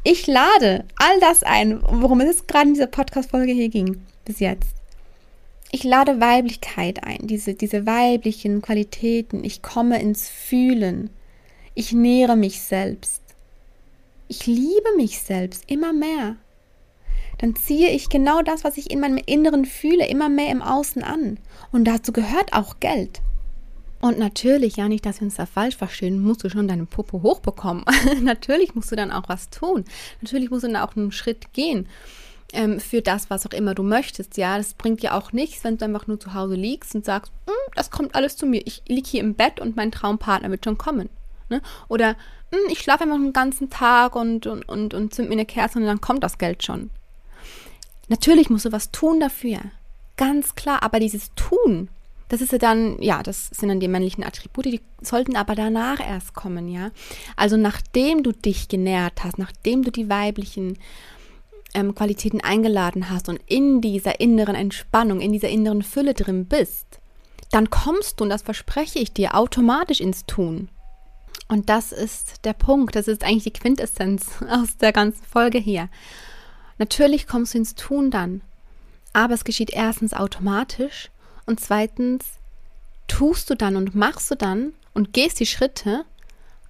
[0.04, 4.74] Ich lade all das ein, worum es gerade in dieser Podcast-Folge hier ging, bis jetzt.
[5.70, 9.44] Ich lade Weiblichkeit ein, diese, diese weiblichen Qualitäten.
[9.44, 11.10] Ich komme ins Fühlen.
[11.78, 13.22] Ich nähere mich selbst.
[14.26, 16.34] Ich liebe mich selbst immer mehr.
[17.38, 21.04] Dann ziehe ich genau das, was ich in meinem Inneren fühle, immer mehr im Außen
[21.04, 21.38] an.
[21.70, 23.20] Und dazu gehört auch Geld.
[24.00, 27.22] Und natürlich, ja, nicht, dass wir uns da falsch verstehen, musst du schon deine Puppe
[27.22, 27.84] hochbekommen.
[28.22, 29.84] natürlich musst du dann auch was tun.
[30.20, 31.86] Natürlich musst du dann auch einen Schritt gehen
[32.52, 34.36] ähm, für das, was auch immer du möchtest.
[34.36, 37.30] Ja, das bringt dir auch nichts, wenn du einfach nur zu Hause liegst und sagst,
[37.46, 38.66] hm, das kommt alles zu mir.
[38.66, 41.08] Ich liege hier im Bett und mein Traumpartner wird schon kommen.
[41.48, 41.62] Ne?
[41.88, 42.16] Oder
[42.50, 45.78] hm, ich schlafe einfach den ganzen Tag und, und, und, und zünd mir eine Kerze
[45.78, 46.90] und dann kommt das Geld schon.
[48.08, 49.60] Natürlich musst du was tun dafür.
[50.16, 51.88] Ganz klar, aber dieses Tun,
[52.28, 56.00] das ist ja dann, ja, das sind dann die männlichen Attribute, die sollten aber danach
[56.00, 56.90] erst kommen, ja.
[57.36, 60.78] Also nachdem du dich genährt hast, nachdem du die weiblichen
[61.74, 66.86] ähm, Qualitäten eingeladen hast und in dieser inneren Entspannung, in dieser inneren Fülle drin bist,
[67.50, 70.68] dann kommst du, und das verspreche ich dir, automatisch ins Tun.
[71.48, 75.88] Und das ist der Punkt, das ist eigentlich die Quintessenz aus der ganzen Folge hier.
[76.78, 78.42] Natürlich kommst du ins Tun dann,
[79.12, 81.10] aber es geschieht erstens automatisch
[81.46, 82.24] und zweitens
[83.08, 86.04] tust du dann und machst du dann und gehst die Schritte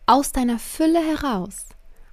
[0.06, 1.66] aus deiner Fülle heraus,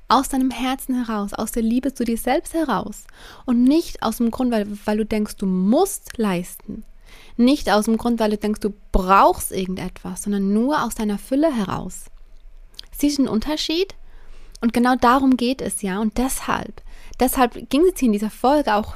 [0.10, 3.06] aus deinem Herzen heraus, aus der Liebe zu dir selbst heraus
[3.45, 6.84] und nicht aus dem Grund, weil, weil du denkst, du musst leisten.
[7.38, 11.54] Nicht aus dem Grund, weil du denkst, du brauchst irgendetwas, sondern nur aus deiner Fülle
[11.54, 12.06] heraus.
[12.97, 13.95] Siehst du den Unterschied?
[14.62, 15.99] Und genau darum geht es ja.
[15.99, 16.81] Und deshalb
[17.19, 18.95] deshalb ging es in dieser Folge auch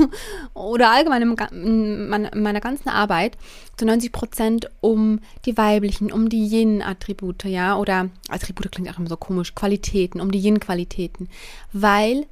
[0.54, 3.36] oder allgemein in meiner ganzen Arbeit
[3.76, 9.08] zu 90 Prozent um die weiblichen, um die Yin-Attribute, ja, oder Attribute klingt auch immer
[9.08, 11.28] so komisch, Qualitäten, um die Yin-Qualitäten,
[11.72, 12.26] weil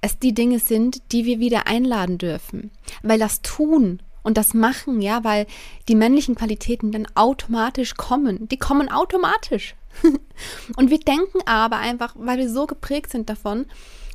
[0.00, 2.70] es die Dinge sind, die wir wieder einladen dürfen,
[3.02, 5.46] weil das Tun und das Machen, ja, weil
[5.88, 9.74] die männlichen Qualitäten dann automatisch kommen, die kommen automatisch.
[10.76, 13.66] und wir denken aber einfach, weil wir so geprägt sind davon,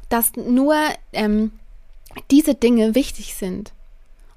[0.09, 0.75] dass nur
[1.13, 1.51] ähm,
[2.31, 3.73] diese Dinge wichtig sind.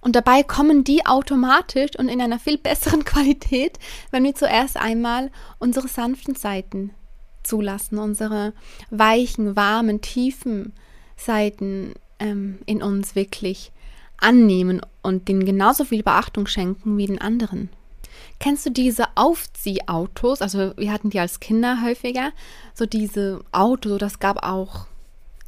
[0.01, 3.79] Und dabei kommen die automatisch und in einer viel besseren Qualität,
[4.11, 6.91] wenn wir zuerst einmal unsere sanften Seiten
[7.43, 8.53] zulassen, unsere
[8.91, 10.73] weichen, warmen, tiefen
[11.17, 13.73] Seiten ähm, in uns wirklich
[14.19, 17.71] annehmen und denen genauso viel Beachtung schenken wie den anderen.
[18.39, 20.43] Kennst du diese Aufziehautos?
[20.43, 22.33] Also wir hatten die als Kinder häufiger.
[22.75, 24.87] So diese Autos, das gab auch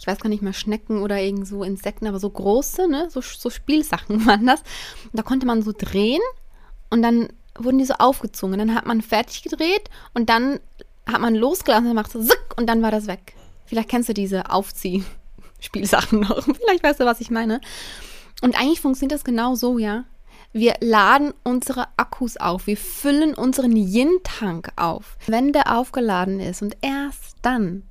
[0.02, 3.20] ich weiß gar nicht mehr, Schnecken oder irgend so Insekten, aber so große, ne, so,
[3.20, 4.60] so Spielsachen waren das.
[5.04, 6.20] Und da konnte man so drehen
[6.90, 8.58] und dann wurden die so aufgezogen.
[8.58, 10.58] Dann hat man fertig gedreht und dann
[11.06, 13.34] hat man losgelassen und macht so zick und dann war das weg.
[13.64, 16.42] Vielleicht kennst du diese Aufziehspielsachen noch.
[16.64, 17.60] Vielleicht weißt du, was ich meine.
[18.42, 20.04] Und eigentlich funktioniert das genau so, ja.
[20.52, 22.66] Wir laden unsere Akkus auf.
[22.66, 25.16] Wir füllen unseren Yin-Tank auf.
[25.26, 27.84] Wenn der aufgeladen ist und erst dann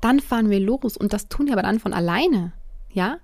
[0.00, 2.52] dann fahren wir los und das tun wir aber dann von alleine,
[2.90, 3.18] ja?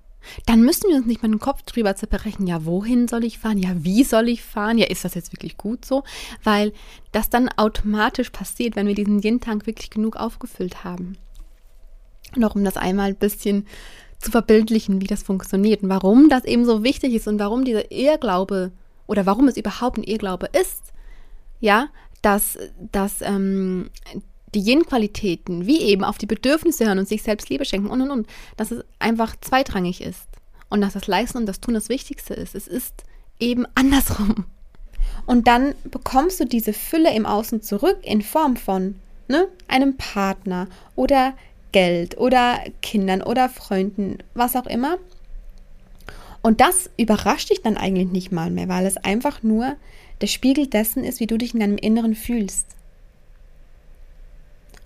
[0.47, 3.59] Dann müssen wir uns nicht mal den Kopf drüber zerbrechen, ja, wohin soll ich fahren?
[3.59, 4.79] Ja, wie soll ich fahren?
[4.79, 6.03] Ja, ist das jetzt wirklich gut so?
[6.43, 6.73] Weil
[7.13, 11.19] das dann automatisch passiert, wenn wir diesen Yin-Tank wirklich genug aufgefüllt haben.
[12.37, 13.67] Noch um das einmal ein bisschen
[14.25, 17.93] zu verbildlichen, wie das funktioniert und warum das eben so wichtig ist und warum dieser
[17.93, 18.73] Irrglaube
[19.07, 20.93] oder warum es überhaupt ein Irrglaube ist,
[21.61, 21.89] ja,
[22.23, 22.59] dass,
[22.91, 23.91] dass ähm,
[24.55, 28.11] die Yin-Qualitäten, wie eben auf die Bedürfnisse hören und sich selbst Liebe schenken und und
[28.11, 30.27] und, dass es einfach zweitrangig ist
[30.71, 32.55] und dass das Leisten und das Tun das Wichtigste ist.
[32.55, 33.05] Es ist
[33.39, 34.47] eben andersrum.
[35.27, 38.95] Und dann bekommst du diese Fülle im Außen zurück in Form von
[39.29, 41.35] ne, einem Partner oder
[41.75, 44.97] Geld oder Kindern oder Freunden, was auch immer.
[46.41, 49.75] Und das überrascht dich dann eigentlich nicht mal mehr, weil es einfach nur
[50.21, 52.67] der Spiegel dessen ist, wie du dich in deinem Inneren fühlst.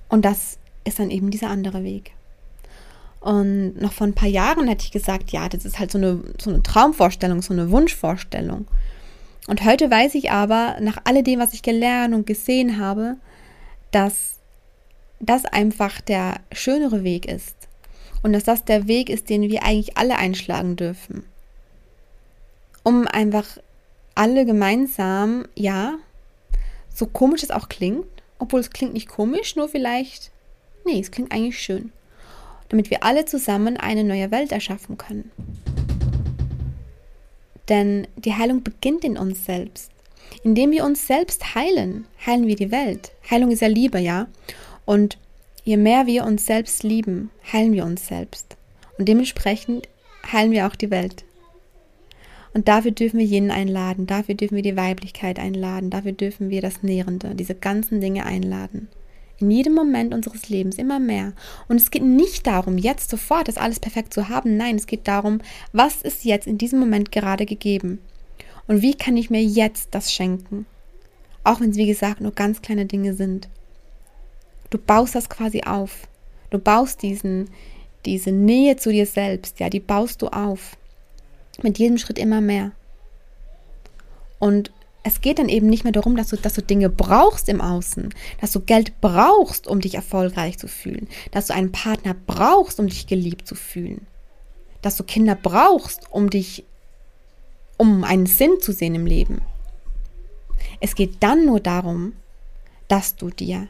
[0.09, 2.13] Und das ist dann eben dieser andere Weg.
[3.21, 6.23] Und noch vor ein paar Jahren hätte ich gesagt, ja, das ist halt so eine,
[6.41, 8.67] so eine Traumvorstellung, so eine Wunschvorstellung.
[9.47, 13.17] Und heute weiß ich aber, nach alledem, was ich gelernt und gesehen habe,
[13.91, 14.38] dass
[15.21, 17.57] das einfach der schönere Weg ist.
[18.23, 21.25] Und dass das der Weg ist, den wir eigentlich alle einschlagen dürfen.
[22.83, 23.59] Um einfach
[24.15, 25.99] alle gemeinsam, ja,
[26.93, 28.07] so komisch es auch klingt,
[28.39, 30.33] obwohl es klingt nicht komisch, nur vielleicht,
[30.85, 31.93] nee, es klingt eigentlich schön,
[32.69, 35.31] damit wir alle zusammen eine neue Welt erschaffen können.
[37.69, 39.91] Denn die Heilung beginnt in uns selbst.
[40.43, 43.13] Indem wir uns selbst heilen, heilen wir die Welt.
[43.31, 44.27] Heilung ist ja Liebe, ja?
[44.89, 45.19] Und
[45.65, 48.57] je mehr wir uns selbst lieben, heilen wir uns selbst.
[48.97, 49.87] Und dementsprechend
[50.33, 51.27] heilen wir auch die Welt.
[52.55, 56.63] Und dafür dürfen wir jenen einladen, dafür dürfen wir die Weiblichkeit einladen, dafür dürfen wir
[56.63, 58.89] das Nährende, diese ganzen Dinge einladen.
[59.39, 61.35] In jedem Moment unseres Lebens immer mehr.
[61.69, 64.57] Und es geht nicht darum, jetzt sofort das alles perfekt zu haben.
[64.57, 65.43] Nein, es geht darum,
[65.75, 67.99] was ist jetzt in diesem Moment gerade gegeben?
[68.67, 70.65] Und wie kann ich mir jetzt das schenken?
[71.45, 73.51] Auch wenn es, wie gesagt, nur ganz kleine Dinge sind.
[74.71, 76.09] Du baust das quasi auf.
[76.51, 77.51] Du baust diesen,
[78.05, 80.77] diese Nähe zu dir selbst, ja, die baust du auf
[81.63, 82.73] mit jedem Schritt immer mehr.
[84.39, 84.71] Und
[85.03, 88.15] es geht dann eben nicht mehr darum, dass du, dass du Dinge brauchst im Außen,
[88.41, 92.89] dass du Geld brauchst, um dich erfolgreich zu fühlen, dass du einen Partner brauchst, um
[92.89, 94.07] dich geliebt zu fühlen,
[94.83, 96.65] dass du Kinder brauchst, um dich,
[97.77, 99.41] um einen Sinn zu sehen im Leben.
[100.81, 102.13] Es geht dann nur darum,
[102.89, 103.69] dass du dir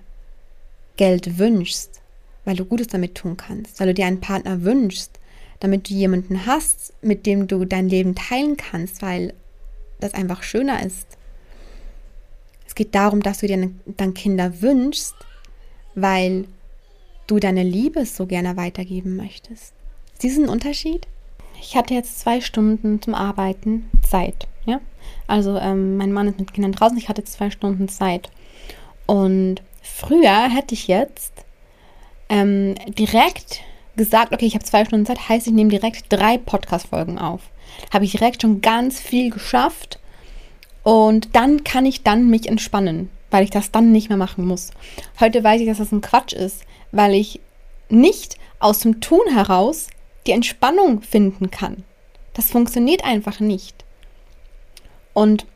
[0.98, 2.02] Geld wünschst,
[2.44, 5.18] weil du Gutes damit tun kannst, weil du dir einen Partner wünschst,
[5.60, 9.32] damit du jemanden hast, mit dem du dein Leben teilen kannst, weil
[10.00, 11.06] das einfach schöner ist.
[12.66, 15.14] Es geht darum, dass du dir dann Kinder wünschst,
[15.94, 16.44] weil
[17.26, 19.72] du deine Liebe so gerne weitergeben möchtest.
[20.18, 21.06] Siehst du einen Unterschied?
[21.60, 24.46] Ich hatte jetzt zwei Stunden zum Arbeiten Zeit.
[24.64, 24.80] Ja?
[25.26, 28.30] Also ähm, mein Mann ist mit Kindern draußen, ich hatte zwei Stunden Zeit.
[29.06, 29.62] Und
[29.94, 31.32] früher hätte ich jetzt
[32.28, 33.60] ähm, direkt
[33.96, 37.42] gesagt, okay, ich habe zwei Stunden Zeit, heißt, ich nehme direkt drei Podcast-Folgen auf.
[37.92, 39.98] Habe ich direkt schon ganz viel geschafft
[40.82, 44.70] und dann kann ich dann mich entspannen, weil ich das dann nicht mehr machen muss.
[45.20, 47.40] Heute weiß ich, dass das ein Quatsch ist, weil ich
[47.90, 49.88] nicht aus dem Tun heraus
[50.26, 51.84] die Entspannung finden kann.
[52.34, 53.84] Das funktioniert einfach nicht.
[55.12, 55.46] Und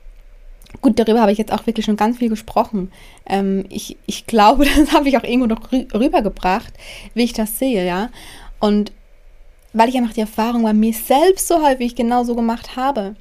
[0.80, 2.90] gut, darüber habe ich jetzt auch wirklich schon ganz viel gesprochen.
[3.26, 6.72] Ähm, ich, ich glaube, das habe ich auch irgendwo noch rübergebracht,
[7.14, 8.10] wie ich das sehe, ja.
[8.58, 8.92] Und
[9.72, 13.16] weil ich einfach die Erfahrung bei mir selbst so häufig genau so gemacht habe.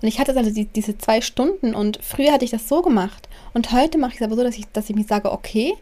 [0.00, 3.28] Und ich hatte also die, diese zwei Stunden und früher hatte ich das so gemacht.
[3.54, 5.74] Und heute mache ich es aber so, dass ich, dass ich mir sage, okay,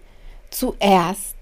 [0.50, 1.37] zuerst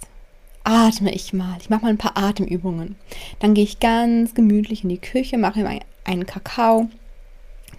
[0.65, 1.57] atme ich mal.
[1.61, 2.97] Ich mache mal ein paar Atemübungen.
[3.41, 6.89] Dann gehe ich ganz gemütlich in die Küche, mache mir einen Kakao,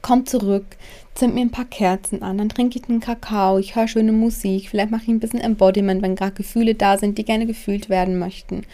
[0.02, 0.78] komme zurück,
[1.16, 4.70] zünd mir ein paar Kerzen an, dann trinke ich einen Kakao, ich höre schöne Musik,
[4.70, 8.20] vielleicht mache ich ein bisschen Embodiment, wenn gerade Gefühle da sind, die gerne gefühlt werden
[8.20, 8.66] möchten.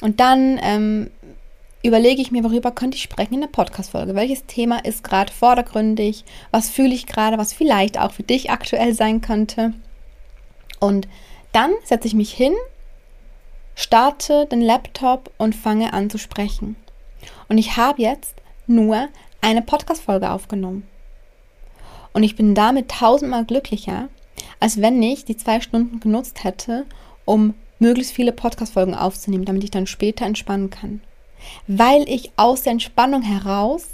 [0.00, 1.10] Und dann ähm,
[1.82, 4.14] überlege ich mir, worüber könnte ich sprechen in der Podcast-Folge.
[4.14, 6.24] Welches Thema ist gerade vordergründig?
[6.50, 9.72] Was fühle ich gerade, was vielleicht auch für dich aktuell sein könnte?
[10.78, 11.08] Und
[11.52, 12.54] dann setze ich mich hin,
[13.74, 16.76] starte den Laptop und fange an zu sprechen.
[17.48, 18.34] Und ich habe jetzt
[18.66, 19.08] nur
[19.40, 20.86] eine Podcast-Folge aufgenommen.
[22.12, 24.08] Und ich bin damit tausendmal glücklicher,
[24.60, 26.86] als wenn ich die zwei Stunden genutzt hätte,
[27.24, 31.00] um möglichst viele Podcast-Folgen aufzunehmen, damit ich dann später entspannen kann
[31.66, 33.88] weil ich aus der Entspannung heraus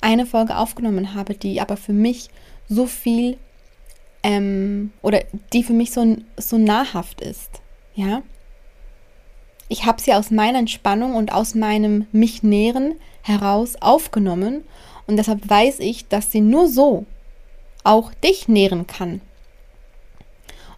[0.00, 2.28] eine Folge aufgenommen habe, die aber für mich
[2.68, 3.38] so viel
[4.22, 5.22] ähm, oder
[5.52, 7.62] die für mich so, so nahrhaft ist.
[7.94, 8.22] Ja,
[9.68, 14.64] ich habe sie aus meiner Entspannung und aus meinem mich nähren heraus aufgenommen
[15.06, 17.06] und deshalb weiß ich, dass sie nur so
[17.86, 19.20] auch dich nähren kann.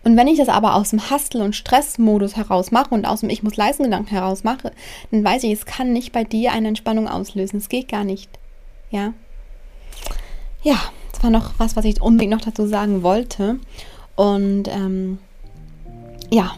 [0.04, 3.30] Und wenn ich das aber aus dem Hustle- und Stressmodus heraus mache und aus dem
[3.30, 4.72] Ich muss leisten Gedanken heraus mache,
[5.10, 7.58] dann weiß ich, es kann nicht bei dir eine Entspannung auslösen.
[7.58, 8.30] Es geht gar nicht.
[8.90, 9.12] Ja.
[10.62, 10.76] Ja,
[11.12, 13.58] das war noch was, was ich unbedingt noch dazu sagen wollte.
[14.16, 15.18] Und ähm,
[16.30, 16.52] ja,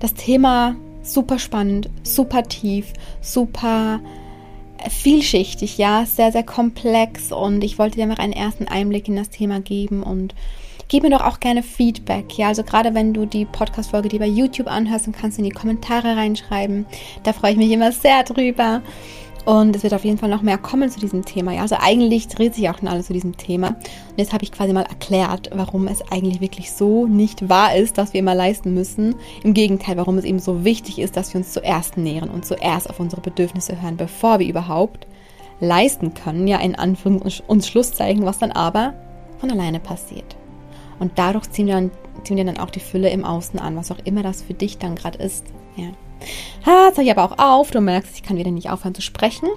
[0.00, 4.00] das Thema super spannend, super tief, super
[4.88, 9.30] vielschichtig, ja, sehr, sehr komplex und ich wollte dir einfach einen ersten Einblick in das
[9.30, 10.34] Thema geben und
[10.88, 12.36] Gib mir doch auch gerne Feedback.
[12.36, 15.48] Ja, also gerade wenn du die Podcast-Folge, die bei YouTube anhörst, dann kannst du in
[15.48, 16.84] die Kommentare reinschreiben.
[17.22, 18.82] Da freue ich mich immer sehr drüber.
[19.44, 21.52] Und es wird auf jeden Fall noch mehr kommen zu diesem Thema.
[21.52, 21.62] Ja?
[21.62, 23.68] Also eigentlich dreht sich auch schon alles zu diesem Thema.
[23.68, 27.98] Und jetzt habe ich quasi mal erklärt, warum es eigentlich wirklich so nicht wahr ist,
[27.98, 29.16] dass wir immer leisten müssen.
[29.42, 32.88] Im Gegenteil, warum es eben so wichtig ist, dass wir uns zuerst nähren und zuerst
[32.88, 35.06] auf unsere Bedürfnisse hören, bevor wir überhaupt
[35.60, 36.48] leisten können.
[36.48, 38.94] Ja, in Anführungs- und Schlusszeichen, was dann aber
[39.38, 40.36] von alleine passiert.
[40.98, 41.90] Und dadurch ziehen wir, dann,
[42.22, 44.78] ziehen wir dann auch die Fülle im Außen an, was auch immer das für dich
[44.78, 45.44] dann gerade ist.
[45.76, 45.88] Ja.
[46.66, 47.70] Ha, jetzt habe ich aber auch auf.
[47.70, 49.48] Du merkst, ich kann wieder nicht aufhören zu sprechen.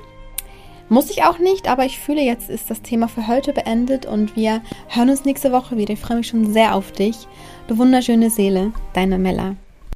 [0.90, 4.38] Muss ich auch nicht, aber ich fühle, jetzt ist das Thema für heute beendet und
[4.38, 5.94] wir hören uns nächste Woche wieder.
[5.94, 7.28] Ich freue mich schon sehr auf dich.
[7.68, 9.56] Du wunderschöne Seele, deine Mella.